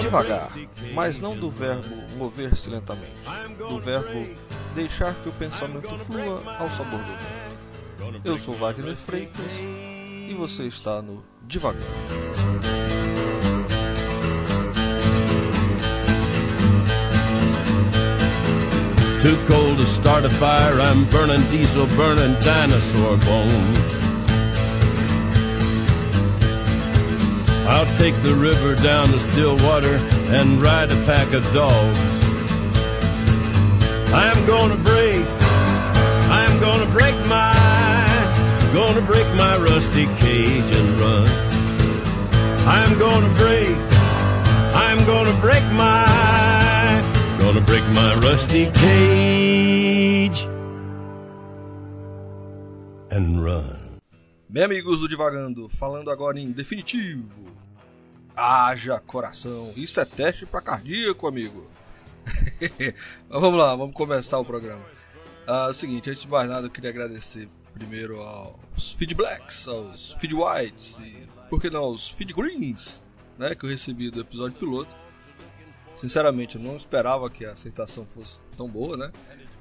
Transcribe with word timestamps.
Devagar, 0.00 0.50
mas 0.94 1.18
não 1.18 1.36
do 1.36 1.50
verbo 1.50 1.96
mover-se 2.16 2.68
lentamente, 2.68 3.12
do 3.58 3.78
verbo 3.78 4.26
deixar 4.74 5.14
que 5.14 5.28
o 5.28 5.32
pensamento 5.32 5.96
flua 5.98 6.42
ao 6.58 6.68
sabor 6.70 7.00
do 7.00 8.12
vento. 8.12 8.20
Eu 8.24 8.38
sou 8.38 8.54
Wagner 8.54 8.96
Freitas 8.96 9.52
e 9.60 10.34
você 10.36 10.64
está 10.64 11.00
no 11.00 11.22
Devagar. 11.46 11.82
Too 19.22 19.36
cold 19.48 19.76
to 19.78 19.86
start 19.86 20.24
a 20.24 20.30
fire, 20.30 20.80
I'm 20.80 21.04
burning 21.06 21.42
diesel, 21.50 21.86
burning 21.96 22.38
dinosaur 22.40 23.16
bones. 23.24 23.95
I'll 27.68 27.98
take 27.98 28.14
the 28.22 28.32
river 28.34 28.76
down 28.76 29.08
to 29.08 29.18
still 29.18 29.56
water 29.56 29.96
and 30.28 30.62
ride 30.62 30.90
a 30.92 30.96
pack 31.04 31.32
of 31.32 31.42
dogs. 31.52 31.98
I'm 34.14 34.46
gonna 34.46 34.76
break, 34.76 35.26
I'm 36.30 36.60
gonna 36.60 36.86
break 36.92 37.16
my, 37.26 37.52
gonna 38.72 39.02
break 39.02 39.26
my 39.34 39.56
rusty 39.58 40.06
cage 40.16 40.70
and 40.70 40.88
run. 41.00 41.26
I'm 42.68 42.96
gonna 43.00 43.34
break, 43.34 43.76
I'm 44.74 45.04
gonna 45.04 45.36
break 45.40 45.64
my, 45.72 46.06
gonna 47.40 47.60
break 47.60 47.84
my 47.88 48.14
rusty 48.14 48.70
cage 48.70 50.46
and 53.10 53.42
run. 53.42 53.98
Bem, 54.48 54.62
amigos 54.62 55.00
do 55.00 55.08
Divagando, 55.08 55.68
falando 55.68 56.12
agora 56.12 56.38
em 56.38 56.52
definitivo. 56.52 57.46
Haja 58.36 59.00
coração. 59.00 59.72
Isso 59.74 59.98
é 59.98 60.04
teste 60.04 60.44
para 60.44 60.60
cardíaco, 60.60 61.26
amigo. 61.26 61.70
Mas 63.28 63.40
vamos 63.40 63.58
lá, 63.58 63.74
vamos 63.74 63.94
começar 63.94 64.38
o 64.38 64.44
programa. 64.44 64.84
Ah, 65.46 65.66
é 65.68 65.70
o 65.70 65.74
seguinte, 65.74 66.10
antes 66.10 66.22
de 66.22 66.28
mais 66.28 66.48
nada, 66.48 66.66
eu 66.66 66.70
queria 66.70 66.90
agradecer 66.90 67.48
primeiro 67.72 68.20
aos 68.20 68.92
Feed 68.92 69.14
Blacks, 69.14 69.68
aos 69.68 70.12
Feed 70.14 70.34
Whites 70.34 70.98
e, 70.98 71.26
por 71.48 71.60
que 71.60 71.70
não, 71.70 71.84
aos 71.84 72.10
Feed 72.10 72.34
Greens, 72.34 73.02
né, 73.38 73.54
que 73.54 73.64
eu 73.64 73.70
recebi 73.70 74.10
do 74.10 74.20
episódio 74.20 74.58
piloto. 74.58 74.94
Sinceramente, 75.94 76.56
eu 76.56 76.62
não 76.62 76.76
esperava 76.76 77.30
que 77.30 77.44
a 77.46 77.52
aceitação 77.52 78.04
fosse 78.04 78.40
tão 78.54 78.68
boa, 78.68 78.98
né? 78.98 79.10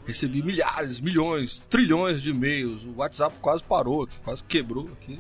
Recebi 0.06 0.44
milhares, 0.44 1.00
milhões, 1.00 1.60
trilhões 1.70 2.22
de 2.22 2.32
e-mails. 2.32 2.84
O 2.84 2.96
WhatsApp 2.98 3.38
quase 3.40 3.64
parou 3.64 4.08
quase 4.24 4.44
quebrou 4.44 4.90
aqui, 4.92 5.18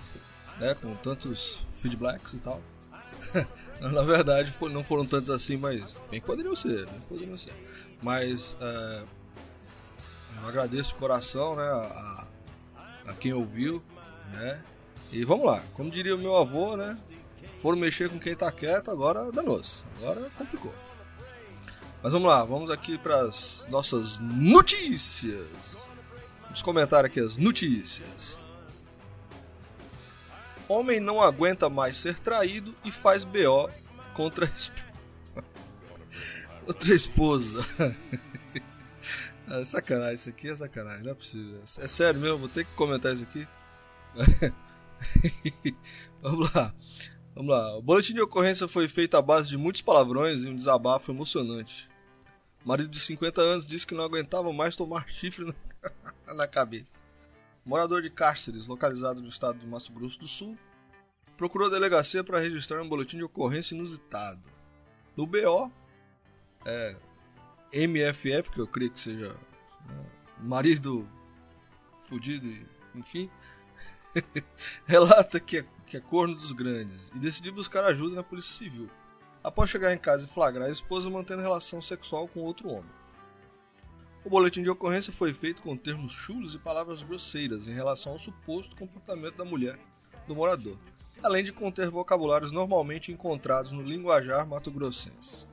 né? 0.60 0.74
Com 0.74 0.94
tantos 0.96 1.62
feedbacks 1.72 2.34
e 2.34 2.40
tal. 2.40 2.62
Na 3.80 4.02
verdade, 4.04 4.54
não 4.72 4.84
foram 4.84 5.06
tantos 5.06 5.30
assim, 5.30 5.58
mas 5.58 5.98
bem 6.10 6.22
poderiam 6.22 6.56
ser, 6.56 6.86
bem 6.86 7.00
poderiam 7.02 7.38
ser. 7.38 7.54
Mas 8.02 8.56
é, 8.60 9.04
eu 10.42 10.48
agradeço 10.48 10.90
de 10.90 10.96
coração, 10.96 11.56
né? 11.56 11.64
A, 11.64 12.28
a 13.08 13.14
quem 13.14 13.34
ouviu, 13.34 13.84
né? 14.32 14.62
E 15.12 15.24
vamos 15.24 15.46
lá, 15.46 15.62
como 15.74 15.92
diria 15.92 16.16
o 16.16 16.20
meu 16.20 16.36
avô, 16.36 16.76
né? 16.76 16.98
Foram 17.58 17.78
mexer 17.78 18.10
com 18.10 18.20
quem 18.20 18.36
tá 18.36 18.52
quieto, 18.52 18.92
agora 18.92 19.32
danou-se. 19.32 19.84
Agora 19.98 20.30
complicou. 20.38 20.74
Mas 22.02 22.14
vamos 22.14 22.28
lá, 22.28 22.44
vamos 22.44 22.70
aqui 22.70 22.98
para 22.98 23.22
as 23.22 23.66
nossas 23.70 24.20
notícias. 24.20 25.78
Vamos 26.44 26.62
comentar 26.62 27.04
aqui 27.04 27.20
as 27.20 27.38
notícias. 27.38 28.38
Homem 30.68 31.00
não 31.00 31.22
aguenta 31.22 31.70
mais 31.70 31.98
ser 31.98 32.18
traído 32.20 32.76
e 32.84 32.92
faz 32.92 33.24
BO 33.24 33.70
contra 34.14 34.46
a, 34.46 34.50
esp... 34.50 34.76
contra 36.66 36.92
a 36.92 36.96
esposa. 36.96 37.66
É 39.48 39.64
sacanagem, 39.64 40.16
isso 40.16 40.30
aqui 40.30 40.48
é 40.48 40.56
sacanagem, 40.56 41.04
não 41.04 41.12
é 41.12 41.14
possível. 41.14 41.62
É 41.62 41.88
sério 41.88 42.20
mesmo, 42.20 42.40
vou 42.40 42.50
ter 42.50 42.66
que 42.66 42.74
comentar 42.74 43.14
isso 43.14 43.24
aqui. 43.24 43.48
Vamos 46.20 46.52
lá. 46.52 46.74
Vamos 47.36 47.52
lá. 47.52 47.78
O 47.78 47.82
boletim 47.82 48.14
de 48.14 48.22
ocorrência 48.22 48.68
foi 48.68 48.88
feito 48.88 49.16
à 49.16 49.22
base 49.22 49.50
de 49.50 49.56
muitos 49.56 49.84
palavrões 49.84 50.46
e 50.46 50.50
um 50.50 50.56
desabafo 50.56 51.12
emocionante. 51.12 51.88
O 52.64 52.68
marido 52.68 52.90
de 52.90 53.00
50 53.00 53.40
anos 53.40 53.68
disse 53.68 53.86
que 53.86 53.94
não 53.94 54.04
aguentava 54.04 54.52
mais 54.52 54.76
tomar 54.76 55.08
chifre 55.08 55.46
na 56.36 56.48
cabeça. 56.48 57.05
Morador 57.66 58.04
de 58.04 58.12
Cáceres, 58.12 58.68
localizado 58.68 59.22
no 59.22 59.28
estado 59.28 59.58
do 59.58 59.68
Mato 59.68 59.92
Grosso 59.92 60.20
do 60.20 60.28
Sul, 60.28 60.56
procurou 61.36 61.68
a 61.68 61.72
delegacia 61.72 62.24
para 62.24 62.40
registrar 62.40 62.80
um 62.82 62.88
boletim 62.88 63.18
de 63.18 63.24
ocorrência 63.24 63.74
inusitado. 63.74 64.48
No 65.18 65.26
BO, 65.26 65.72
é, 66.64 66.96
MFF, 67.74 68.52
que 68.52 68.60
eu 68.60 68.68
creio 68.68 68.92
que 68.92 69.02
seja 69.02 69.30
né, 69.88 70.06
marido 70.40 71.10
fudido, 72.00 72.48
enfim, 72.94 73.30
relata 74.86 75.40
que 75.40 75.58
é, 75.58 75.66
que 75.88 75.98
é 75.98 76.00
corno 76.00 76.36
dos 76.36 76.52
grandes 76.52 77.10
e 77.16 77.20
decidiu 77.20 77.52
buscar 77.52 77.84
ajuda 77.86 78.16
na 78.16 78.24
Polícia 78.24 78.54
Civil, 78.54 78.90
após 79.44 79.72
chegar 79.72 79.92
em 79.92 79.98
casa 79.98 80.26
e 80.26 80.30
flagrar 80.30 80.68
a 80.68 80.72
esposa 80.72 81.10
mantendo 81.10 81.42
relação 81.42 81.82
sexual 81.82 82.28
com 82.28 82.42
outro 82.42 82.70
homem. 82.70 83.05
O 84.26 84.30
boletim 84.30 84.64
de 84.64 84.70
ocorrência 84.72 85.14
foi 85.14 85.32
feito 85.32 85.62
com 85.62 85.78
termos 85.78 86.12
chulos 86.12 86.56
e 86.56 86.58
palavras 86.58 87.04
grosseiras 87.04 87.68
em 87.68 87.74
relação 87.74 88.14
ao 88.14 88.18
suposto 88.18 88.76
comportamento 88.76 89.36
da 89.36 89.46
mulher 89.46 89.78
do 90.28 90.34
morador, 90.36 90.76
além 91.22 91.44
de 91.44 91.52
conter 91.52 91.92
vocabulários 91.92 92.52
normalmente 92.52 93.12
encontrados 93.12 93.72
no 93.72 93.84
linguajar 93.84 94.48
mato-grossense. 94.48 95.46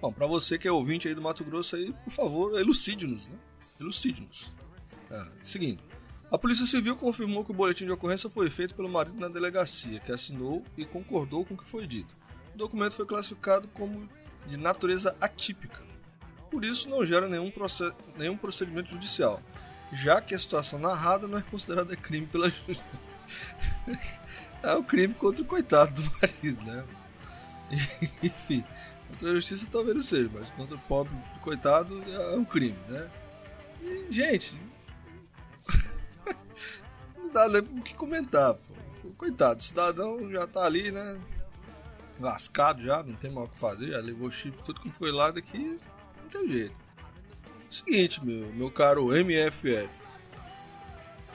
Bom, 0.00 0.10
para 0.10 0.26
você 0.26 0.58
que 0.58 0.66
é 0.66 0.72
ouvinte 0.72 1.06
aí 1.06 1.14
do 1.14 1.20
Mato 1.20 1.44
Grosso 1.44 1.76
aí, 1.76 1.92
por 2.02 2.10
favor, 2.10 2.58
elucide-nos, 2.58 3.26
né? 3.26 3.38
Elucide-nos. 3.78 4.50
Ah, 5.10 5.28
seguindo. 5.44 5.82
A 6.30 6.38
Polícia 6.38 6.64
Civil 6.64 6.96
confirmou 6.96 7.44
que 7.44 7.50
o 7.50 7.54
boletim 7.54 7.84
de 7.84 7.92
ocorrência 7.92 8.30
foi 8.30 8.48
feito 8.48 8.74
pelo 8.74 8.88
marido 8.88 9.20
na 9.20 9.28
delegacia, 9.28 10.00
que 10.00 10.12
assinou 10.12 10.64
e 10.78 10.86
concordou 10.86 11.44
com 11.44 11.52
o 11.52 11.58
que 11.58 11.64
foi 11.64 11.86
dito. 11.86 12.16
O 12.54 12.56
documento 12.56 12.94
foi 12.94 13.04
classificado 13.04 13.68
como 13.68 14.08
de 14.46 14.56
natureza 14.56 15.14
atípica. 15.20 15.84
Por 16.50 16.64
isso, 16.64 16.88
não 16.88 17.04
gera 17.04 17.28
nenhum, 17.28 17.50
proce- 17.50 17.92
nenhum 18.16 18.36
procedimento 18.36 18.90
judicial, 18.90 19.42
já 19.92 20.20
que 20.20 20.34
a 20.34 20.38
situação 20.38 20.78
narrada 20.78 21.26
não 21.26 21.38
é 21.38 21.42
considerada 21.42 21.96
crime 21.96 22.26
pela 22.26 22.48
justiça. 22.48 22.82
é 24.62 24.74
o 24.74 24.84
crime 24.84 25.14
contra 25.14 25.42
o 25.42 25.46
coitado 25.46 26.00
do 26.02 26.12
marido, 26.20 26.64
né? 26.64 26.84
Enfim, 28.22 28.64
contra 29.08 29.30
a 29.30 29.34
justiça 29.34 29.68
talvez 29.70 29.96
não 29.96 30.02
seja, 30.02 30.30
mas 30.32 30.50
contra 30.50 30.76
o 30.76 30.80
pobre 30.80 31.12
coitado 31.42 32.02
é 32.12 32.36
um 32.36 32.44
crime, 32.44 32.78
né? 32.88 33.10
E, 33.82 34.06
gente, 34.10 34.56
não 37.16 37.32
dá 37.32 37.48
nem 37.48 37.60
o 37.60 37.82
que 37.82 37.94
comentar, 37.94 38.54
pô. 38.54 38.76
Coitado, 39.16 39.60
o 39.60 39.62
cidadão 39.62 40.30
já 40.30 40.46
tá 40.46 40.64
ali, 40.64 40.90
né? 40.90 41.18
Lascado 42.18 42.82
já, 42.82 43.02
não 43.02 43.14
tem 43.14 43.30
mal 43.30 43.44
o 43.44 43.48
que 43.48 43.58
fazer, 43.58 43.92
já 43.92 43.98
levou 43.98 44.30
chifre, 44.30 44.62
tudo 44.62 44.80
que 44.80 44.90
foi 44.90 45.12
lá 45.12 45.30
daqui, 45.30 45.78
não 46.26 46.42
tem 46.42 46.50
jeito. 46.50 46.80
Seguinte, 47.70 48.24
meu, 48.24 48.52
meu 48.52 48.70
caro 48.70 49.14
MFF. 49.14 49.88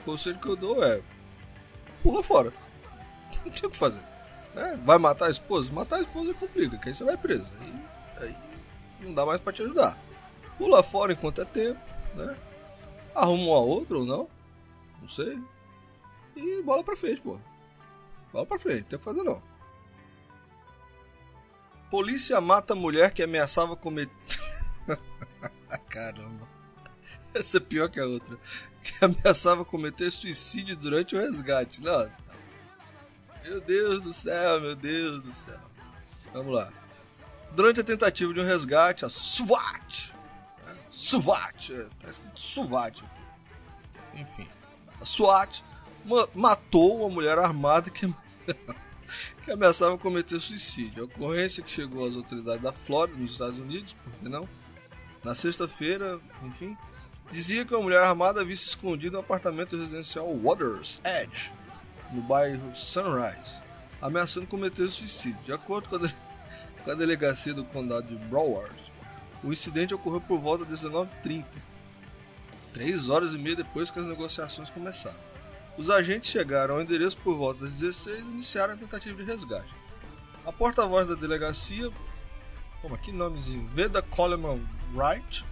O 0.00 0.04
conselho 0.04 0.38
que 0.38 0.48
eu 0.48 0.56
dou 0.56 0.84
é. 0.84 1.02
Pula 2.02 2.22
fora. 2.22 2.52
Não 3.44 3.52
tem 3.52 3.68
o 3.68 3.70
que 3.70 3.76
fazer. 3.76 4.02
Né? 4.54 4.78
Vai 4.84 4.98
matar 4.98 5.26
a 5.26 5.30
esposa? 5.30 5.72
Matar 5.72 5.96
a 5.96 6.00
esposa 6.00 6.34
complica, 6.34 6.76
que 6.76 6.88
aí 6.88 6.94
você 6.94 7.04
vai 7.04 7.16
preso. 7.16 7.46
Aí, 7.60 8.26
aí 8.28 8.36
não 9.00 9.14
dá 9.14 9.24
mais 9.24 9.40
pra 9.40 9.52
te 9.52 9.62
ajudar. 9.62 9.96
Pula 10.58 10.82
fora 10.82 11.12
enquanto 11.12 11.40
é 11.40 11.44
tempo, 11.44 11.80
né? 12.14 12.36
Arruma 13.14 13.44
uma 13.44 13.58
outra 13.60 13.98
ou 13.98 14.04
não. 14.04 14.28
Não 15.00 15.08
sei. 15.08 15.40
E 16.36 16.62
bola 16.62 16.84
pra 16.84 16.96
frente, 16.96 17.20
pô. 17.20 17.38
Bola 18.32 18.46
pra 18.46 18.58
frente, 18.58 18.82
não 18.82 18.88
tem 18.88 18.96
o 18.96 18.98
que 18.98 19.04
fazer 19.04 19.22
não. 19.22 19.42
Polícia 21.90 22.40
mata 22.40 22.74
mulher 22.74 23.12
que 23.12 23.22
ameaçava 23.22 23.76
cometer. 23.76 24.51
Caramba. 25.88 26.48
Essa 27.34 27.56
é 27.58 27.60
pior 27.60 27.88
que 27.88 28.00
a 28.00 28.06
outra. 28.06 28.36
Que 28.82 29.04
ameaçava 29.04 29.64
cometer 29.64 30.10
suicídio 30.10 30.76
durante 30.76 31.14
o 31.14 31.18
resgate. 31.18 31.82
Não. 31.82 32.10
Meu 33.44 33.60
Deus 33.60 34.02
do 34.02 34.12
céu, 34.12 34.60
meu 34.60 34.76
Deus 34.76 35.22
do 35.22 35.32
céu. 35.32 35.60
Vamos 36.32 36.54
lá. 36.54 36.72
Durante 37.52 37.80
a 37.80 37.84
tentativa 37.84 38.32
de 38.32 38.40
um 38.40 38.44
resgate, 38.44 39.04
a 39.04 39.08
SWAT. 39.08 40.12
SWAT. 40.90 41.72
É, 41.72 41.86
tá 42.00 42.08
escrito 42.08 42.40
SWAT 42.40 43.02
aqui. 43.04 44.20
Enfim. 44.20 44.48
A 45.00 45.04
SWAT 45.04 45.62
matou 46.34 47.00
uma 47.00 47.08
mulher 47.08 47.38
armada 47.38 47.90
que, 47.90 48.06
que 49.44 49.50
ameaçava 49.50 49.98
cometer 49.98 50.40
suicídio. 50.40 51.02
A 51.02 51.06
ocorrência 51.06 51.62
que 51.62 51.70
chegou 51.70 52.06
às 52.08 52.16
autoridades 52.16 52.62
da 52.62 52.72
Flórida, 52.72 53.18
nos 53.18 53.32
Estados 53.32 53.58
Unidos, 53.58 53.92
por 53.92 54.12
que 54.12 54.28
não? 54.28 54.48
Na 55.24 55.34
sexta-feira, 55.34 56.20
enfim, 56.42 56.76
dizia 57.30 57.64
que 57.64 57.74
uma 57.74 57.82
mulher 57.82 58.02
armada 58.02 58.40
havia 58.40 58.56
se 58.56 58.66
escondido 58.66 59.14
no 59.14 59.20
apartamento 59.20 59.76
residencial 59.76 60.28
Waters 60.36 61.00
Edge, 61.04 61.52
no 62.12 62.20
bairro 62.22 62.74
Sunrise, 62.74 63.60
ameaçando 64.00 64.46
cometer 64.46 64.88
suicídio. 64.90 65.38
De 65.44 65.52
acordo 65.52 65.88
com 65.88 65.96
a, 65.96 65.98
de... 66.00 66.14
com 66.84 66.90
a 66.90 66.94
delegacia 66.94 67.54
do 67.54 67.64
condado 67.64 68.08
de 68.08 68.16
Broward, 68.26 68.74
o 69.44 69.52
incidente 69.52 69.94
ocorreu 69.94 70.20
por 70.20 70.40
volta 70.40 70.64
das 70.64 70.82
19h30, 70.84 71.44
três 72.74 73.08
horas 73.08 73.32
e 73.32 73.38
meia 73.38 73.56
depois 73.56 73.90
que 73.90 74.00
as 74.00 74.06
negociações 74.06 74.70
começaram. 74.70 75.32
Os 75.78 75.88
agentes 75.88 76.30
chegaram 76.30 76.74
ao 76.74 76.82
endereço 76.82 77.16
por 77.18 77.36
volta 77.36 77.64
das 77.64 77.78
16 77.78 78.18
e 78.18 78.30
iniciaram 78.30 78.74
a 78.74 78.76
tentativa 78.76 79.16
de 79.16 79.24
resgate. 79.24 79.72
A 80.44 80.52
porta-voz 80.52 81.06
da 81.06 81.14
delegacia, 81.14 81.90
como 82.82 82.96
aqui 82.96 83.12
nomezinho, 83.12 83.66
Veda 83.68 84.02
Coleman 84.02 84.60
Wright, 84.92 85.46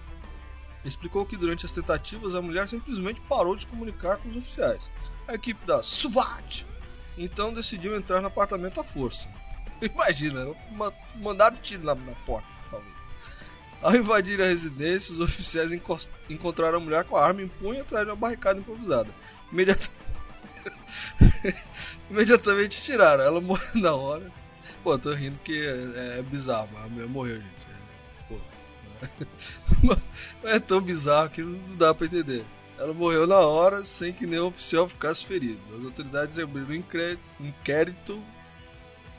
explicou 0.84 1.24
que 1.24 1.36
durante 1.36 1.64
as 1.64 1.72
tentativas 1.72 2.34
a 2.34 2.42
mulher 2.42 2.68
simplesmente 2.68 3.20
parou 3.22 3.54
de 3.54 3.66
comunicar 3.66 4.16
com 4.18 4.28
os 4.28 4.36
oficiais. 4.36 4.90
A 5.28 5.34
equipe 5.34 5.64
da 5.64 5.82
SWAT 5.82 6.66
então 7.16 7.54
decidiu 7.54 7.96
entrar 7.96 8.20
no 8.20 8.26
apartamento 8.26 8.80
à 8.80 8.84
força. 8.84 9.28
Imagina, 9.80 10.46
mandaram 11.14 11.56
tiro 11.58 11.84
na, 11.84 11.94
na 11.94 12.14
porta, 12.26 12.48
talvez. 12.70 12.94
Ao 13.80 13.94
invadir 13.94 14.42
a 14.42 14.46
residência, 14.46 15.12
os 15.12 15.20
oficiais 15.20 15.70
encontraram 16.28 16.78
a 16.78 16.80
mulher 16.80 17.04
com 17.04 17.16
a 17.16 17.24
arma 17.24 17.40
em 17.40 17.48
punho 17.48 17.80
atrás 17.80 18.04
de 18.04 18.10
uma 18.10 18.16
barricada 18.16 18.58
improvisada. 18.58 19.08
Imediatamente, 19.50 20.00
Imediatamente 22.10 22.82
tiraram. 22.82 23.24
Ela 23.24 23.40
morreu 23.40 23.70
na 23.76 23.94
hora. 23.94 24.30
Pô, 24.82 24.98
tô 24.98 25.12
rindo 25.12 25.36
porque 25.36 25.52
é, 25.52 26.18
é 26.18 26.22
bizarro, 26.22 26.68
mas 26.72 26.84
a 26.84 26.88
mulher 26.88 27.08
morreu, 27.08 27.36
gente. 27.36 27.66
É, 27.68 28.28
pô. 28.28 29.96
é 30.48 30.58
tão 30.58 30.80
bizarro 30.80 31.30
que 31.30 31.42
não 31.42 31.76
dá 31.76 31.94
pra 31.94 32.06
entender. 32.06 32.44
Ela 32.78 32.94
morreu 32.94 33.26
na 33.26 33.38
hora 33.38 33.84
sem 33.84 34.10
que 34.10 34.26
nenhum 34.26 34.46
oficial 34.46 34.88
ficasse 34.88 35.26
ferido. 35.26 35.60
As 35.76 35.84
autoridades 35.84 36.38
abriram 36.38 36.70
um 36.70 37.46
inquérito 37.46 38.24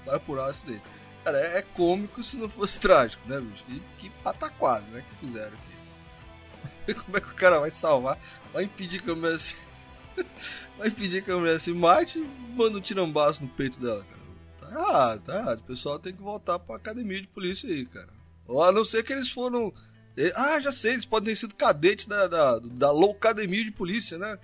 para 0.03 0.17
apurar 0.17 0.47
o 0.47 0.49
acidente. 0.49 0.81
Cara, 1.23 1.37
é, 1.37 1.59
é 1.59 1.61
cômico 1.61 2.23
se 2.23 2.37
não 2.37 2.49
fosse 2.49 2.79
trágico, 2.81 3.21
né, 3.27 3.39
bicho? 3.39 3.63
Que, 3.65 3.79
que 3.99 4.09
pataquada, 4.23 4.85
né, 4.87 5.05
que 5.07 5.15
fizeram 5.25 5.55
aqui. 5.55 6.93
Como 7.05 7.17
é 7.17 7.21
que 7.21 7.29
o 7.29 7.35
cara 7.35 7.59
vai 7.59 7.69
salvar? 7.69 8.19
Vai 8.51 8.63
impedir 8.63 9.01
que 9.01 9.11
a 9.11 9.15
mulher 9.15 9.37
se... 9.37 9.55
vai 10.77 10.87
impedir 10.87 11.23
que 11.23 11.31
a 11.31 11.37
mulher 11.37 11.59
se 11.59 11.71
mate 11.71 12.17
e 12.17 12.27
manda 12.55 12.79
um 12.79 12.81
tirambaço 12.81 13.43
no 13.43 13.49
peito 13.49 13.79
dela, 13.79 14.03
cara. 14.03 14.20
Errado, 14.71 15.21
tá 15.21 15.37
errado. 15.37 15.59
O 15.59 15.63
pessoal 15.63 15.99
tem 15.99 16.13
que 16.13 16.21
voltar 16.21 16.57
pra 16.57 16.77
academia 16.77 17.21
de 17.21 17.27
polícia 17.27 17.69
aí, 17.69 17.85
cara. 17.85 18.09
Ou 18.47 18.63
a 18.63 18.71
não 18.71 18.85
ser 18.85 19.03
que 19.03 19.13
eles 19.13 19.29
foram 19.29 19.73
ah, 20.35 20.59
já 20.59 20.71
sei, 20.71 20.93
eles 20.93 21.05
podem 21.05 21.33
ter 21.33 21.39
sido 21.39 21.55
cadetes 21.55 22.05
da, 22.05 22.27
da, 22.27 22.59
da 22.59 22.91
Loucademia 22.91 23.63
de 23.63 23.71
Polícia, 23.71 24.17
né? 24.17 24.37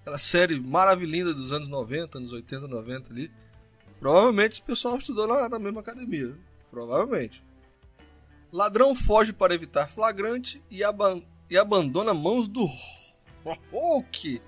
Aquela 0.00 0.18
série 0.18 0.58
maravilhosa 0.60 1.34
dos 1.34 1.52
anos 1.52 1.68
90, 1.68 2.18
anos 2.18 2.32
80, 2.32 2.66
90 2.66 3.12
ali. 3.12 3.30
Provavelmente 4.00 4.52
esse 4.52 4.62
pessoal 4.62 4.96
estudou 4.96 5.26
lá 5.26 5.48
na 5.48 5.58
mesma 5.58 5.80
academia. 5.80 6.36
Provavelmente. 6.70 7.42
Ladrão 8.52 8.94
foge 8.94 9.32
para 9.32 9.54
evitar 9.54 9.88
flagrante 9.88 10.62
e, 10.70 10.82
aban 10.82 11.22
e 11.48 11.56
abandona 11.56 12.12
mãos 12.12 12.48
do 12.48 12.68
Hulk. 13.70 14.40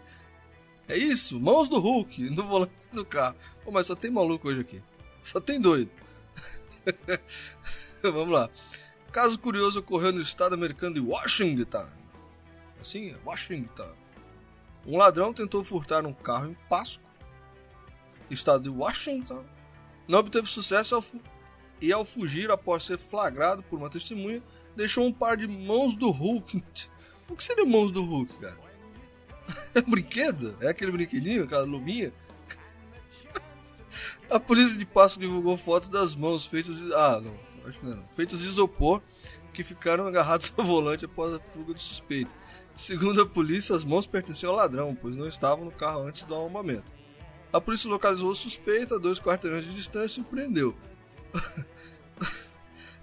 É 0.89 0.97
isso, 0.97 1.39
mãos 1.39 1.69
do 1.69 1.79
Hulk 1.79 2.31
no 2.31 2.43
volante 2.45 2.89
do 2.93 3.05
carro. 3.05 3.37
Pô, 3.65 3.71
mas 3.71 3.87
só 3.87 3.95
tem 3.95 4.11
maluco 4.11 4.49
hoje 4.49 4.61
aqui. 4.61 4.83
Só 5.29 5.41
tem 5.41 5.61
doido. 5.61 5.91
Vamos 8.03 8.33
lá. 8.33 8.49
Caso 9.13 9.39
curioso 9.39 9.81
ocorreu 9.81 10.11
no 10.11 10.23
estado 10.23 10.55
americano 10.55 10.95
de 10.95 11.01
Washington. 11.03 11.87
Assim, 12.81 13.15
Washington. 13.27 13.93
Um 14.87 14.97
ladrão 14.97 15.35
tentou 15.35 15.63
furtar 15.63 16.07
um 16.07 16.15
carro 16.15 16.47
em 16.49 16.57
Pasco, 16.67 17.05
estado 18.31 18.63
de 18.63 18.71
Washington. 18.71 19.45
Não 20.09 20.21
obteve 20.21 20.49
sucesso 20.49 20.95
ao 20.95 21.05
e, 21.79 21.93
ao 21.93 22.07
fugir 22.07 22.51
após 22.51 22.85
ser 22.85 22.97
flagrado 22.97 23.63
por 23.63 23.79
uma 23.79 23.91
testemunha, 23.91 24.43
deixou 24.75 25.05
um 25.05 25.13
par 25.13 25.37
de 25.37 25.47
mãos 25.47 25.95
do 25.95 26.11
Hulk. 26.11 26.63
O 27.29 27.37
que 27.37 27.45
seria 27.45 27.67
mãos 27.67 27.93
do 27.93 28.03
Hulk, 28.03 28.35
cara? 28.41 28.59
É 29.75 29.83
brinquedo? 29.83 30.57
É 30.63 30.69
aquele 30.69 30.91
brinquedinho, 30.91 31.45
aquela 31.45 31.65
luvinha? 31.65 32.11
A 34.31 34.39
polícia 34.39 34.79
de 34.79 34.85
Pasco 34.85 35.21
divulgou 35.21 35.57
fotos 35.57 35.89
das 35.89 36.15
mãos 36.15 36.45
feitas. 36.45 36.81
Ah, 36.93 37.21
não 37.21 37.49
acho 37.69 37.79
que 37.79 37.87
não, 37.87 38.03
feitos 38.09 38.41
de 38.41 38.49
isopor 38.49 39.01
que 39.53 39.63
ficaram 39.63 40.07
agarrados 40.07 40.53
ao 40.57 40.65
volante 40.65 41.05
após 41.05 41.35
a 41.35 41.41
fuga 41.41 41.75
do 41.75 41.81
suspeito. 41.81 42.35
Segundo 42.75 43.23
a 43.23 43.27
polícia, 43.27 43.75
as 43.75 43.85
mãos 43.85 44.07
pertenciam 44.07 44.53
ao 44.53 44.57
ladrão, 44.57 44.95
pois 44.95 45.17
não 45.17 45.27
estavam 45.27 45.65
no 45.65 45.73
carro 45.73 46.03
antes 46.03 46.23
do 46.23 46.35
arrombamento. 46.35 46.93
A 47.53 47.61
polícia 47.61 47.91
localizou 47.91 48.31
o 48.31 48.35
suspeito 48.35 48.95
a 48.95 48.99
dois 48.99 49.19
quarteirões 49.19 49.65
de 49.65 49.75
distância 49.75 50.21
e 50.21 50.23
o 50.23 50.27
prendeu. 50.27 50.77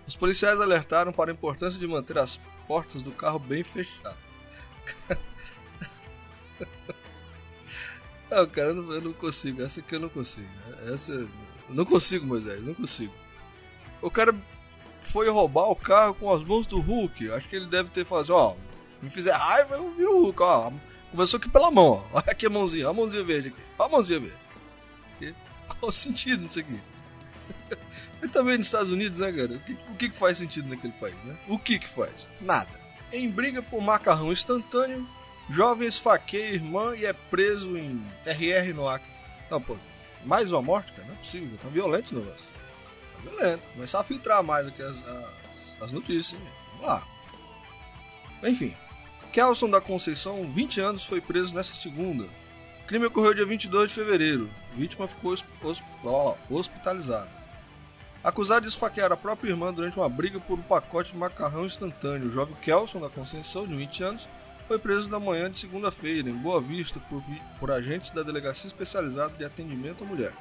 Os 0.07 0.15
policiais 0.15 0.61
alertaram 0.61 1.11
para 1.11 1.31
a 1.31 1.33
importância 1.33 1.79
de 1.79 1.87
manter 1.87 2.17
as 2.17 2.39
portas 2.67 3.01
do 3.01 3.11
carro 3.11 3.39
bem 3.39 3.63
fechadas. 3.63 4.15
Não, 8.29 8.45
cara, 8.47 8.73
não, 8.73 8.91
eu 8.91 9.01
não, 9.01 9.13
consigo. 9.13 9.61
Essa 9.61 9.79
aqui 9.79 9.95
eu 9.95 9.99
não 9.99 10.09
consigo. 10.09 10.49
Essa. 10.93 11.27
Não 11.69 11.85
consigo, 11.85 12.25
Moisés, 12.25 12.61
não 12.61 12.73
consigo. 12.73 13.13
O 14.01 14.11
cara 14.11 14.35
foi 14.99 15.29
roubar 15.29 15.69
o 15.69 15.75
carro 15.75 16.13
com 16.15 16.31
as 16.31 16.43
mãos 16.43 16.67
do 16.67 16.79
Hulk. 16.79 17.31
Acho 17.31 17.47
que 17.47 17.55
ele 17.55 17.67
deve 17.67 17.89
ter 17.89 18.05
falado 18.05 18.23
assim, 18.23 18.33
ó, 18.33 18.55
me 19.01 19.09
fizer 19.09 19.31
raiva, 19.31 19.75
eu 19.75 19.93
viro 19.93 20.17
o 20.17 20.23
Hulk, 20.23 20.41
ó. 20.41 20.71
Começou 21.11 21.37
aqui 21.37 21.49
pela 21.49 21.71
mão, 21.71 21.85
ó. 21.85 22.03
Olha 22.17 22.31
aqui 22.31 22.45
a 22.45 22.49
mãozinha, 22.49 22.87
ó 22.87 22.91
a 22.91 22.93
mãozinha 22.93 23.23
verde 23.23 23.47
aqui. 23.49 23.57
Olha 23.77 23.87
a 23.87 23.91
mãozinha 23.91 24.19
verde. 24.19 24.39
Qual 25.67 25.89
o 25.89 25.91
sentido 25.91 26.45
isso 26.45 26.59
aqui? 26.59 26.79
Mas 28.21 28.31
também 28.31 28.57
nos 28.57 28.67
Estados 28.67 28.91
Unidos, 28.91 29.19
né, 29.19 29.31
cara? 29.31 29.53
O 29.53 29.59
que, 29.59 29.77
o 29.91 29.95
que 29.95 30.17
faz 30.17 30.37
sentido 30.37 30.69
naquele 30.69 30.93
país, 30.93 31.15
né? 31.23 31.37
O 31.47 31.57
que 31.57 31.79
que 31.79 31.87
faz? 31.87 32.31
Nada. 32.41 32.85
Em 33.11 33.29
briga 33.29 33.61
por 33.61 33.81
macarrão 33.81 34.31
instantâneo, 34.31 35.07
jovem 35.49 35.87
esfaqueia 35.87 36.53
irmã 36.53 36.95
e 36.95 37.05
é 37.05 37.13
preso 37.13 37.77
em 37.77 38.03
RR 38.25 38.73
no 38.73 38.87
Acre. 38.87 39.09
Não, 39.49 39.61
pô, 39.61 39.77
mais 40.25 40.51
uma 40.51 40.61
morte, 40.61 40.91
cara? 40.93 41.07
Não 41.07 41.15
é 41.15 41.17
possível, 41.17 41.57
tá 41.57 41.67
violento 41.69 42.05
esse 42.05 42.15
negócio 42.15 42.55
violento. 43.25 43.63
Começar 43.73 43.99
a 43.99 44.03
filtrar 44.03 44.43
mais 44.43 44.69
que 44.71 44.81
as, 44.81 45.03
as, 45.07 45.77
as 45.81 45.91
notícias. 45.91 46.39
Vamos 46.73 46.87
lá. 46.87 47.07
Enfim. 48.43 48.75
Kelson 49.31 49.69
da 49.69 49.81
Conceição, 49.81 50.49
20 50.51 50.79
anos, 50.79 51.03
foi 51.03 51.19
preso 51.19 51.53
nesta 51.53 51.75
segunda. 51.75 52.23
O 52.83 52.87
crime 52.87 53.05
ocorreu 53.07 53.33
dia 53.33 53.45
22 53.45 53.89
de 53.89 53.95
fevereiro. 53.95 54.49
A 54.71 54.75
vítima 54.77 55.07
ficou 55.07 55.35
hospitalizada. 56.49 57.29
Acusado 58.23 58.61
de 58.61 58.69
esfaquear 58.69 59.11
a 59.11 59.17
própria 59.17 59.49
irmã 59.49 59.73
durante 59.73 59.97
uma 59.97 60.07
briga 60.07 60.39
por 60.39 60.57
um 60.57 60.61
pacote 60.61 61.11
de 61.11 61.17
macarrão 61.17 61.65
instantâneo, 61.65 62.27
o 62.27 62.31
jovem 62.31 62.55
Kelson 62.61 62.99
da 62.99 63.09
Conceição, 63.09 63.67
de 63.67 63.75
20 63.75 64.03
anos, 64.03 64.29
foi 64.67 64.79
preso 64.79 65.09
na 65.09 65.19
manhã 65.19 65.49
de 65.49 65.59
segunda-feira, 65.59 66.29
em 66.29 66.37
Boa 66.37 66.61
Vista, 66.61 66.99
por, 66.99 67.23
por 67.59 67.71
agentes 67.71 68.11
da 68.11 68.23
Delegacia 68.23 68.67
Especializada 68.67 69.35
de 69.37 69.45
Atendimento 69.45 70.03
à 70.03 70.07
Mulher 70.07 70.33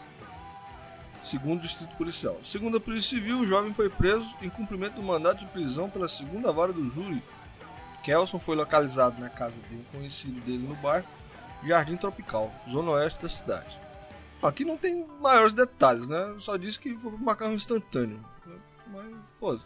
segundo 1.25 1.59
o 1.59 1.63
Distrito 1.63 1.97
Policial. 1.97 2.39
Segundo 2.45 2.77
a 2.77 2.81
Polícia 2.81 3.17
Civil, 3.17 3.41
o 3.41 3.47
jovem 3.47 3.73
foi 3.73 3.89
preso 3.89 4.35
em 4.43 4.51
cumprimento 4.51 4.95
do 4.95 5.03
mandato 5.03 5.41
de 5.41 5.47
prisão 5.47 5.89
pela 5.89 6.09
segunda 6.09 6.53
vara 6.53 6.73
do 6.73 6.89
júri. 6.91 7.23
Kelson 8.05 8.39
foi 8.39 8.55
localizado 8.55 9.19
na 9.19 9.31
casa 9.31 9.61
de 9.63 9.77
um 9.77 9.83
conhecido 9.85 10.39
dele 10.43 10.67
no 10.69 10.77
bairro 10.77 11.07
Jardim 11.65 11.97
Tropical, 11.97 12.53
zona 12.71 12.91
oeste 12.93 13.23
da 13.23 13.29
cidade. 13.29 13.81
Aqui 14.43 14.63
não 14.63 14.77
tem 14.77 15.07
maiores 15.23 15.55
detalhes, 15.55 16.07
né? 16.07 16.37
Só 16.39 16.59
disse 16.59 16.79
que 16.79 16.95
foi 16.95 17.13
um 17.13 17.17
macarrão 17.17 17.55
instantâneo. 17.55 18.23
Mas, 18.89 19.11
pô, 19.41 19.59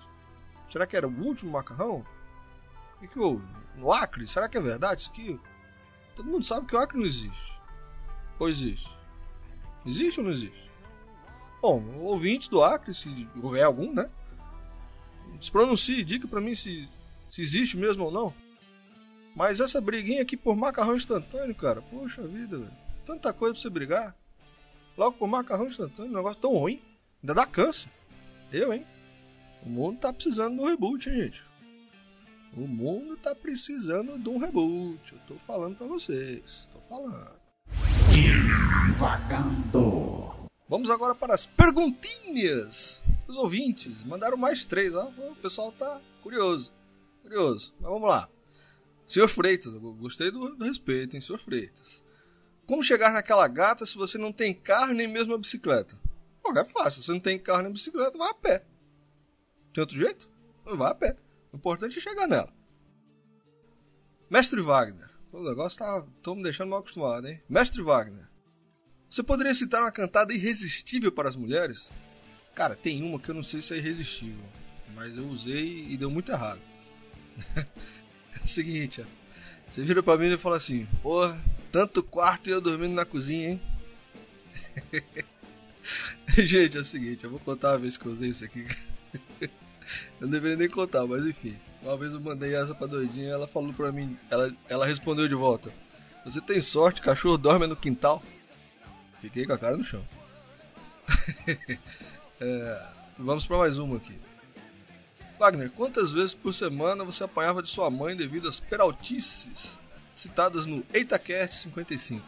será 0.71 0.87
que 0.87 0.97
era 0.97 1.09
o 1.09 1.21
último 1.21 1.51
macarrão? 1.51 2.07
O 2.97 3.01
que, 3.01 3.09
que 3.09 3.19
houve? 3.19 3.45
No 3.79 3.93
Acre? 3.93 4.27
Será 4.27 4.49
que 4.49 4.59
é 4.59 4.61
verdade 4.61 5.03
isso 5.03 5.11
aqui? 5.11 5.41
Todo 6.17 6.29
mundo 6.29 6.45
sabe 6.45 6.67
que 6.67 6.75
o 6.75 6.79
Acre 6.79 6.99
não 6.99 7.07
existe. 7.07 7.53
Ou 8.39 8.49
existe? 8.49 8.91
Existe 9.87 10.21
ou 10.21 10.27
não 10.27 10.33
existe? 10.33 10.71
Bom, 11.63 11.83
ouvinte 12.01 12.51
do 12.51 12.63
Acre, 12.63 12.93
se 12.93 13.29
houver 13.41 13.63
algum, 13.63 13.93
né? 13.93 14.11
Se 15.41 15.51
pronuncie, 15.51 16.05
diga 16.05 16.27
para 16.27 16.41
mim 16.41 16.55
se, 16.55 16.89
se 17.31 17.41
existe 17.41 17.77
mesmo 17.77 18.05
ou 18.05 18.11
não. 18.11 18.35
Mas 19.35 19.61
essa 19.61 19.81
briguinha 19.81 20.23
aqui 20.23 20.37
por 20.37 20.57
macarrão 20.57 20.97
instantâneo, 20.97 21.55
cara, 21.55 21.81
poxa 21.81 22.27
vida, 22.27 22.59
velho. 22.59 22.77
Tanta 23.05 23.33
coisa 23.33 23.55
pra 23.55 23.63
você 23.63 23.71
brigar. 23.71 24.17
Logo 24.97 25.17
por 25.17 25.29
macarrão 25.29 25.69
instantâneo, 25.69 26.11
um 26.11 26.17
negócio 26.17 26.41
tão 26.41 26.53
ruim. 26.57 26.83
Ainda 27.23 27.35
dá 27.35 27.47
câncer. 27.47 27.89
Eu, 28.53 28.73
hein? 28.73 28.85
O 29.63 29.69
mundo 29.69 30.01
tá 30.01 30.13
precisando 30.13 30.61
um 30.61 30.67
reboot, 30.67 31.09
hein, 31.09 31.23
gente? 31.23 31.48
O 32.59 32.67
mundo 32.67 33.17
tá 33.17 33.37
precisando 33.37 34.19
de 34.19 34.29
um 34.29 34.37
reboot. 34.37 35.13
Eu 35.13 35.19
tô 35.29 35.39
falando 35.39 35.77
pra 35.77 35.87
vocês. 35.87 36.69
Tô 36.75 36.81
falando. 36.81 37.41
Vagando. 38.97 40.35
Vamos 40.69 40.91
agora 40.91 41.15
para 41.15 41.35
as 41.35 41.47
perguntinhas 41.47 43.01
dos 43.29 43.37
ouvintes. 43.37 44.03
Mandaram 44.03 44.37
mais 44.37 44.67
três, 44.67 44.93
ó. 44.93 45.09
O 45.09 45.37
pessoal 45.37 45.71
tá 45.71 46.01
curioso. 46.21 46.73
Curioso. 47.23 47.73
Mas 47.79 47.93
vamos 47.93 48.09
lá. 48.09 48.29
Senhor 49.07 49.29
Freitas, 49.29 49.73
gostei 49.75 50.33
do, 50.33 50.57
do 50.57 50.65
respeito, 50.65 51.15
hein, 51.15 51.21
senhor 51.21 51.39
Freitas. 51.39 52.03
Como 52.67 52.83
chegar 52.83 53.13
naquela 53.13 53.47
gata 53.47 53.87
se 53.87 53.95
você 53.95 54.19
não 54.19 54.33
tem 54.33 54.53
carro 54.53 54.95
nem 54.95 55.07
mesmo 55.07 55.33
a 55.33 55.39
bicicleta? 55.39 55.97
Pô, 56.43 56.51
é 56.59 56.65
fácil. 56.65 57.03
Se 57.03 57.07
você 57.07 57.13
não 57.13 57.21
tem 57.21 57.39
carro 57.39 57.63
nem 57.63 57.73
bicicleta, 57.73 58.19
vai 58.19 58.31
a 58.31 58.35
pé. 58.35 58.65
Tem 59.73 59.81
outro 59.81 59.97
jeito? 59.97 60.29
Vai 60.65 60.91
a 60.91 60.95
pé. 60.97 61.17
Importante 61.59 61.99
é 61.99 62.01
chegar 62.01 62.29
nela. 62.29 62.53
Mestre 64.31 64.61
Wagner. 64.61 65.11
O 65.33 65.43
negócio 65.43 65.81
tá. 65.81 66.07
Tô 66.23 66.37
me 66.37 66.43
deixando 66.45 66.69
mal 66.69 66.79
acostumado, 66.79 67.27
hein? 67.27 67.43
Mestre 67.49 67.83
Wagner. 67.83 68.29
Você 69.11 69.25
poderia 69.25 69.53
citar 69.53 69.83
uma 69.83 69.91
cantada 69.91 70.33
irresistível 70.33 71.11
para 71.11 71.29
as 71.29 71.35
mulheres? 71.35 71.91
Cara, 72.55 72.77
tem 72.77 73.03
uma 73.03 73.19
que 73.19 73.29
eu 73.29 73.35
não 73.35 73.43
sei 73.43 73.61
se 73.61 73.75
é 73.75 73.79
irresistível. 73.79 74.45
Mas 74.95 75.17
eu 75.17 75.27
usei 75.27 75.89
e 75.91 75.97
deu 75.97 76.09
muito 76.09 76.31
errado. 76.31 76.61
é 77.57 78.45
o 78.45 78.47
seguinte. 78.47 79.05
Você 79.69 79.83
vira 79.83 80.01
pra 80.01 80.17
mim 80.17 80.33
e 80.33 80.39
fala 80.39 80.59
assim: 80.59 80.87
Porra, 81.03 81.37
tanto 81.73 82.05
quarto 82.05 82.49
e 82.49 82.53
eu 82.53 82.61
dormindo 82.61 82.95
na 82.95 83.05
cozinha, 83.05 83.49
hein? 83.49 83.63
Gente, 86.39 86.77
é 86.77 86.81
o 86.81 86.85
seguinte, 86.85 87.25
eu 87.25 87.31
vou 87.31 87.41
contar 87.41 87.73
uma 87.73 87.79
vez 87.79 87.97
que 87.97 88.07
eu 88.07 88.13
usei 88.13 88.29
isso 88.29 88.45
aqui. 88.45 88.65
Eu 90.21 90.27
não 90.27 90.31
deveria 90.31 90.57
nem 90.57 90.69
contar, 90.69 91.07
mas 91.07 91.27
enfim. 91.27 91.57
Uma 91.83 91.97
vez 91.97 92.13
eu 92.13 92.21
mandei 92.21 92.55
essa 92.55 92.75
pra 92.75 92.87
doidinha 92.87 93.31
ela 93.31 93.47
falou 93.47 93.73
pra 93.73 93.93
mim, 93.93 94.19
ela, 94.31 94.53
ela 94.69 94.87
respondeu 94.87 95.29
de 95.29 95.35
volta: 95.35 95.73
Você 96.25 96.41
tem 96.41 96.61
sorte, 96.61 97.01
cachorro 97.01 97.39
dorme 97.39 97.67
no 97.67 97.77
quintal. 97.77 98.23
Fiquei 99.21 99.47
com 99.47 99.53
a 99.53 99.59
cara 99.59 99.77
no 99.77 99.85
chão. 99.85 100.05
é, 102.41 102.87
vamos 103.19 103.47
para 103.47 103.59
mais 103.59 103.79
uma 103.79 103.97
aqui. 103.97 104.19
Wagner, 105.39 105.71
quantas 105.71 106.13
vezes 106.13 106.35
por 106.35 106.53
semana 106.53 107.05
você 107.05 107.23
apanhava 107.23 107.63
de 107.63 107.71
sua 107.71 107.89
mãe 107.89 108.17
devido 108.17 108.49
às 108.49 108.59
peraltices 108.59 109.79
citadas 110.13 110.67
no 110.67 110.85
EitaCast 110.93 111.63
55? 111.63 112.25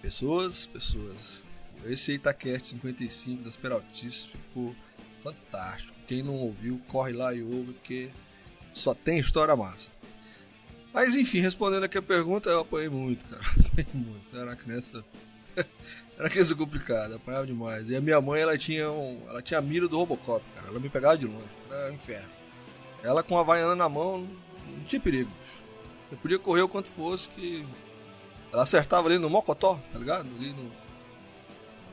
Pessoas, 0.00 0.66
pessoas. 0.66 1.42
Esse 1.84 2.12
EitaCast 2.12 2.68
55 2.68 3.42
das 3.42 3.56
peraltices 3.56 4.26
ficou 4.26 4.74
fantástico. 5.22 5.94
Quem 6.06 6.22
não 6.22 6.34
ouviu, 6.34 6.80
corre 6.88 7.12
lá 7.12 7.32
e 7.34 7.42
ouve, 7.42 7.72
porque 7.74 8.10
só 8.72 8.94
tem 8.94 9.18
história 9.18 9.54
massa. 9.54 9.90
Mas 10.92 11.14
enfim, 11.14 11.38
respondendo 11.38 11.84
aqui 11.84 11.96
a 11.96 12.02
pergunta, 12.02 12.50
eu 12.50 12.60
apanhei 12.60 12.88
muito, 12.88 13.24
cara. 13.24 13.42
Apanhei 13.66 13.86
muito. 13.94 14.36
Era 14.36 14.50
uma 14.50 14.56
criança. 14.56 15.04
Era 16.18 16.28
criança 16.28 16.54
complicada, 16.54 17.16
apanhava 17.16 17.46
demais. 17.46 17.88
E 17.88 17.96
a 17.96 18.00
minha 18.00 18.20
mãe, 18.20 18.42
ela 18.42 18.56
tinha 18.58 18.90
um... 18.90 19.22
ela 19.28 19.40
tinha 19.40 19.58
a 19.58 19.62
mira 19.62 19.88
do 19.88 19.96
Robocop, 19.96 20.44
cara. 20.54 20.68
Ela 20.68 20.78
me 20.78 20.88
pegava 20.88 21.16
de 21.16 21.26
longe. 21.26 21.46
Era 21.70 21.90
um 21.90 21.94
inferno. 21.94 22.30
Ela 23.02 23.22
com 23.22 23.38
a 23.38 23.42
vaiana 23.42 23.74
na 23.74 23.88
mão, 23.88 24.28
não 24.66 24.84
tinha 24.84 25.00
perigo. 25.00 25.30
Eu 26.10 26.18
podia 26.18 26.38
correr 26.38 26.62
o 26.62 26.68
quanto 26.68 26.88
fosse 26.88 27.28
que. 27.30 27.66
Ela 28.52 28.64
acertava 28.64 29.08
ali 29.08 29.18
no 29.18 29.30
mocotó, 29.30 29.80
tá 29.90 29.98
ligado? 29.98 30.28
Ali 30.38 30.50
no. 30.50 30.70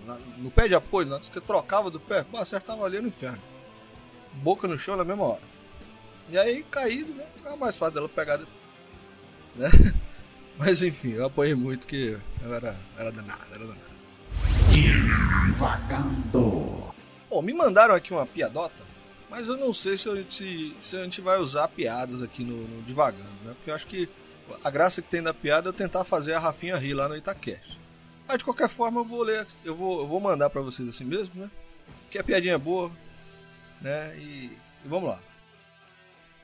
Na, 0.09 0.17
no 0.37 0.49
pé 0.49 0.67
de 0.67 0.73
apoio, 0.73 1.07
né? 1.07 1.19
você 1.21 1.39
trocava 1.39 1.91
do 1.91 1.99
pé, 1.99 2.25
acertava 2.33 2.83
ali 2.83 2.99
no 2.99 3.07
inferno. 3.09 3.41
Boca 4.33 4.67
no 4.67 4.77
chão 4.77 4.97
na 4.97 5.03
mesma 5.03 5.23
hora. 5.23 5.41
E 6.29 6.37
aí, 6.37 6.63
caído, 6.63 7.13
né? 7.13 7.25
Ficava 7.35 7.55
mais 7.55 7.75
fácil 7.75 7.95
dela 7.95 8.09
pegar. 8.09 8.39
Né? 9.55 9.69
Mas 10.57 10.81
enfim, 10.81 11.11
eu 11.11 11.25
apoiei 11.25 11.55
muito 11.55 11.87
que 11.87 12.17
eu 12.41 12.53
era, 12.53 12.75
era 12.97 13.11
danado, 13.11 13.45
era 13.51 13.59
danado. 13.59 13.99
Vagando. 15.53 16.93
Bom, 17.29 17.41
me 17.41 17.53
mandaram 17.53 17.93
aqui 17.93 18.11
uma 18.11 18.25
piadota, 18.25 18.83
mas 19.29 19.47
eu 19.47 19.55
não 19.55 19.73
sei 19.73 19.97
se, 19.97 20.07
eu, 20.07 20.25
se, 20.29 20.75
se 20.79 20.97
a 20.97 21.03
gente 21.03 21.21
vai 21.21 21.39
usar 21.39 21.67
piadas 21.67 22.21
aqui 22.21 22.43
no, 22.43 22.67
no 22.67 22.81
Divagando, 22.81 23.29
né? 23.45 23.53
Porque 23.55 23.69
eu 23.69 23.75
acho 23.75 23.87
que 23.87 24.09
a 24.63 24.69
graça 24.69 25.01
que 25.01 25.09
tem 25.09 25.21
da 25.21 25.33
piada 25.33 25.67
é 25.67 25.69
eu 25.69 25.73
tentar 25.73 26.03
fazer 26.03 26.33
a 26.33 26.39
Rafinha 26.39 26.75
rir 26.75 26.93
lá 26.93 27.07
no 27.07 27.15
Itacast. 27.15 27.79
Mas 28.29 28.37
de 28.37 28.43
qualquer 28.43 28.69
forma 28.69 29.01
eu 29.01 29.05
vou 29.05 29.23
ler, 29.23 29.47
eu 29.65 29.75
vou, 29.75 30.01
eu 30.01 30.07
vou 30.07 30.19
mandar 30.19 30.51
para 30.51 30.61
vocês 30.61 30.87
assim 30.87 31.03
mesmo, 31.03 31.31
né? 31.33 31.49
Que 32.11 32.19
a 32.19 32.23
piadinha 32.23 32.53
é 32.53 32.57
boa, 32.59 32.91
né? 33.81 34.15
E, 34.19 34.55
e 34.85 34.87
vamos 34.87 35.09
lá. 35.09 35.19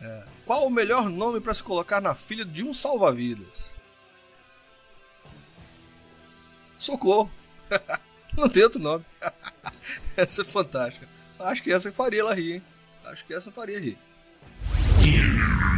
É, 0.01 0.25
qual 0.48 0.65
o 0.65 0.72
melhor 0.72 1.08
nome 1.12 1.39
para 1.39 1.54
se 1.54 1.62
colocar 1.62 2.01
na 2.01 2.15
filha 2.15 2.44
de 2.44 2.63
um 2.63 2.74
salva-vidas? 2.74 3.80
Socorro! 6.80 7.30
Não 8.36 8.50
tem 8.50 8.63
outro 8.63 8.82
nome. 8.82 9.06
essa 10.18 10.42
é 10.42 10.46
fantástica. 10.46 11.08
Acho 11.38 11.62
que 11.62 11.72
essa 11.72 11.92
faria 11.92 12.22
ela 12.22 12.34
rir, 12.34 12.54
hein? 12.56 12.63
Acho 13.04 13.24
que 13.27 13.34
essa 13.36 13.51
faria 13.51 13.80
rir. 13.80 14.00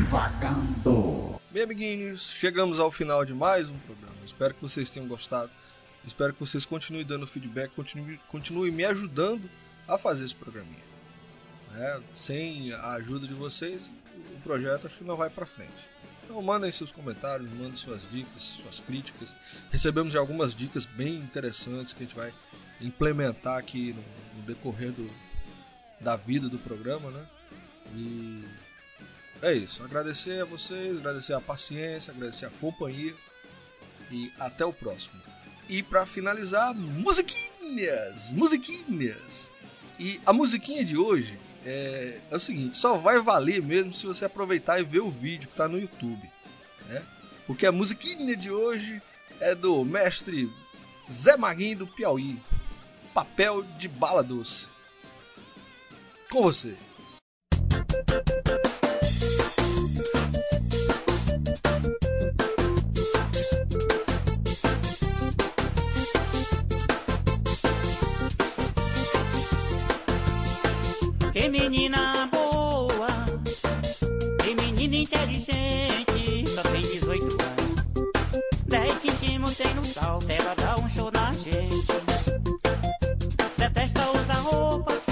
Vagando. 0.06 1.38
Bem, 1.52 1.64
amiguinhos, 1.64 2.30
chegamos 2.30 2.80
ao 2.80 2.90
final 2.90 3.26
de 3.26 3.34
mais 3.34 3.70
um 3.70 3.78
programa. 3.80 4.16
Espero 4.26 4.54
que 4.54 4.62
vocês 4.62 4.90
tenham 4.90 5.06
gostado. 5.06 5.52
Espero 6.08 6.34
que 6.34 6.40
vocês 6.40 6.66
continuem 6.66 7.06
dando 7.06 7.28
feedback, 7.28 7.70
continuem, 7.76 8.18
continuem 8.30 8.72
me 8.72 8.86
ajudando 8.86 9.50
a 9.86 9.98
fazer 9.98 10.24
esse 10.24 10.36
programinha. 10.36 10.84
Né? 11.72 12.02
Sem 12.16 12.72
a 12.72 12.94
ajuda 12.94 13.28
de 13.28 13.34
vocês, 13.34 13.94
o 14.34 14.40
projeto 14.40 14.88
acho 14.88 14.98
que 14.98 15.04
não 15.04 15.18
vai 15.18 15.30
para 15.30 15.46
frente. 15.46 15.90
Então 16.24 16.42
mandem 16.42 16.72
seus 16.72 16.94
comentários, 16.94 17.50
mandem 17.52 17.76
suas 17.76 18.10
dicas, 18.10 18.42
suas 18.42 18.80
críticas. 18.80 19.36
Recebemos 19.70 20.14
já 20.14 20.20
algumas 20.20 20.56
dicas 20.56 20.86
bem 20.86 21.16
interessantes 21.16 21.94
que 21.94 22.04
a 22.04 22.06
gente 22.06 22.16
vai 22.16 22.34
implementar 22.80 23.58
aqui 23.58 23.94
no, 23.94 24.40
no 24.40 24.44
decorrer 24.44 24.94
do, 24.94 25.10
da 26.00 26.16
vida 26.16 26.48
do 26.48 26.58
programa, 26.58 27.12
né? 27.12 27.28
E 27.94 28.46
é 29.42 29.54
isso. 29.54 29.84
Agradecer 29.84 30.42
a 30.42 30.46
vocês, 30.46 30.98
agradecer 30.98 31.34
a 31.34 31.42
paciência, 31.42 32.12
agradecer 32.12 32.46
a 32.46 32.50
companhia 32.50 33.14
e 34.10 34.32
até 34.40 34.66
o 34.66 34.72
próximo. 34.72 35.22
E 35.70 35.84
para 35.84 36.06
finalizar, 36.06 36.74
musiquinhas, 36.74 38.32
musiquinhas. 38.32 39.52
E 40.00 40.20
a 40.26 40.32
musiquinha 40.32 40.84
de 40.86 40.98
hoje 40.98 41.38
é, 41.66 42.20
é, 42.32 42.36
o 42.36 42.40
seguinte, 42.40 42.78
só 42.78 42.98
vai 42.98 43.20
valer 43.20 43.62
mesmo 43.62 43.94
se 43.94 44.06
você 44.06 44.24
aproveitar 44.24 44.80
e 44.80 44.84
ver 44.84 45.02
o 45.02 45.12
vídeo 45.12 45.48
que 45.48 45.54
está 45.54 45.68
no 45.68 45.78
YouTube, 45.78 46.32
né? 46.88 47.04
Porque 47.46 47.66
a 47.66 47.74
musiquinha 47.74 48.38
de 48.38 48.50
hoje 48.50 49.02
é 49.42 49.54
do 49.54 49.84
mestre 49.84 50.50
Zé 51.12 51.36
Maguinho 51.36 51.80
do 51.80 51.88
Piauí, 51.88 52.42
papel 53.14 53.64
de 53.78 53.90
bala 53.90 54.24
doce. 54.24 54.70
Com 56.32 56.42
vocês. 56.42 56.78
Que 71.38 71.50
menina 71.50 72.28
boa, 72.32 73.08
que 74.42 74.56
menina 74.56 74.96
inteligente, 74.96 76.44
só 76.48 76.64
tem 76.64 76.82
18 76.82 77.26
anos. 77.26 78.56
10 78.66 79.02
centímetros 79.02 79.58
tem 79.58 79.76
no 79.76 79.86
salto, 79.86 80.26
ela 80.32 80.56
dá 80.56 80.76
um 80.84 80.90
show 80.90 81.12
na 81.14 81.32
gente. 81.34 81.86
Detesta 83.56 84.02
usar 84.10 84.42
roupas, 84.50 85.04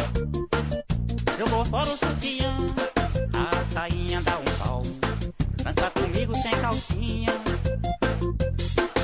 jogou 1.38 1.64
fora 1.64 1.90
o 1.90 1.96
sutiã, 1.96 2.58
a 3.32 3.64
sainha 3.72 4.20
dá 4.24 4.40
um 4.40 4.58
pau. 4.58 4.82
Dança 5.64 5.92
comigo 5.92 6.34
sem 6.38 6.52
calcinha, 6.54 7.34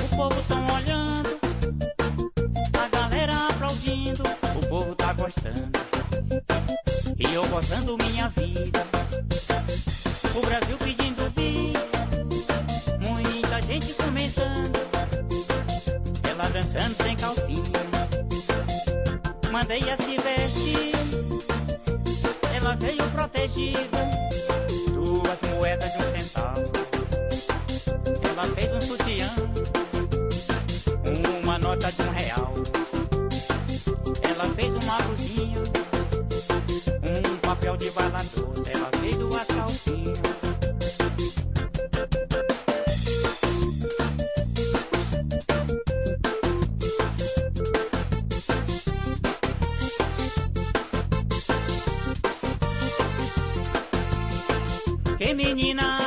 o 0.02 0.16
povo 0.16 0.42
tão 0.48 0.66
olhando, 0.74 1.38
a 2.80 2.88
galera 2.88 3.46
aplaudindo, 3.48 4.24
o 4.56 4.66
povo 4.66 4.92
tá 4.96 5.12
gostando. 5.12 6.51
Eu 7.32 7.48
gozando 7.48 7.96
minha 7.96 8.28
vida. 8.28 8.86
O 10.36 10.40
Brasil 10.44 10.76
pedindo 10.76 11.30
bis, 11.30 11.72
muita 13.00 13.62
gente 13.62 13.94
comentando. 13.94 14.78
Ela 16.30 16.48
dançando 16.50 16.94
sem 17.02 17.16
calcinha. 17.16 17.62
Mandei 19.50 19.80
a 19.88 19.96
se 19.96 20.18
vestir, 20.18 20.92
ela 22.54 22.76
veio 22.76 23.10
protegida. 23.12 24.10
Duas 24.92 25.40
moedas 25.54 25.90
de 25.90 25.98
um 25.98 26.18
centavo. 26.18 26.62
Ela 28.30 28.44
fez 28.54 28.74
um 28.74 28.80
sutiã, 28.82 29.30
uma 31.42 31.58
nota 31.58 31.90
de 31.90 32.02
um 32.02 32.10
real. 32.10 32.52
Ela 34.22 34.54
fez 34.54 34.74
uma 34.74 34.98
blusinha 34.98 35.21
papel 37.92 38.04
de 38.08 38.12
bala 38.12 38.22
doce, 38.34 38.72
ela 38.72 38.90
fez 39.00 39.18
duas 39.18 39.46
calcinhas. 39.46 40.20
Que 55.18 55.34
menina 55.34 56.01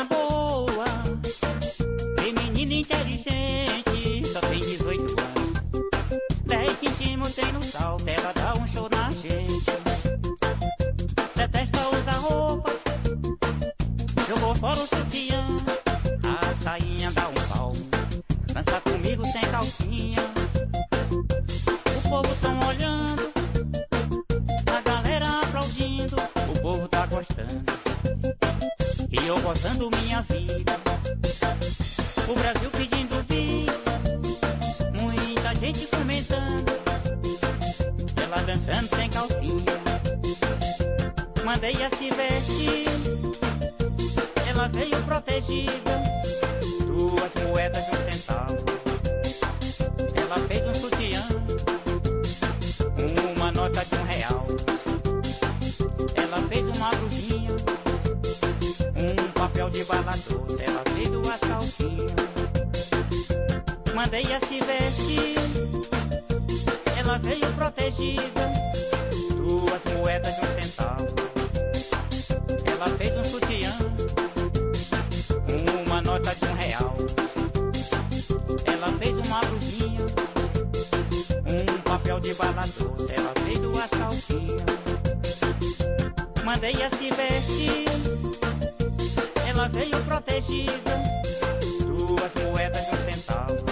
jogou 14.28 14.56
fora 14.56 14.80
o 14.80 14.88
sutiã, 14.88 15.35
Duas 47.66 47.78
moedas 47.78 47.86
de 47.86 47.92
um 47.92 48.12
centavo. 48.12 48.56
Ela 50.16 50.38
fez 50.48 50.68
um 50.68 50.74
sutiã, 50.76 51.24
uma 53.36 53.52
nota 53.52 53.84
de 53.84 53.96
um 53.96 54.04
real. 54.04 54.46
Ela 56.16 56.48
fez 56.48 56.68
uma 56.68 56.92
blusinha 56.92 57.56
um 58.96 59.32
papel 59.32 59.70
de 59.72 59.84
bala 59.84 60.14
doce, 60.30 60.64
ela 60.64 60.84
fez 60.94 61.10
duas 61.10 61.40
calcinhas. 61.40 62.12
Mandei 63.96 64.32
a 64.32 64.40
se 64.42 64.60
vestir, 64.62 65.36
ela 67.00 67.18
veio 67.18 67.52
protegida, 67.54 68.54
duas 69.36 69.82
moedas 69.98 70.36
de 70.36 70.42
um 70.42 70.62
centavo. 70.62 71.06
Ela 72.72 72.88
fez 72.90 73.18
um 73.18 73.24
sutiã, 73.24 73.76
uma 75.88 76.02
nota 76.02 76.36
de 76.36 76.46
um 76.46 76.55
de 82.26 82.34
bala 82.34 82.66
doce, 82.80 83.14
ela 83.14 83.32
fez 83.46 83.60
duas 83.60 83.90
calcinhas. 83.92 84.64
Mandei 86.44 86.82
a 86.82 86.90
se 86.90 87.12
vestir 87.12 87.86
ela 89.48 89.68
veio 89.70 90.04
protegida, 90.06 91.04
duas 91.86 92.34
moedas 92.44 92.84
de 92.84 92.96
um 92.96 93.12
centavo. 93.12 93.65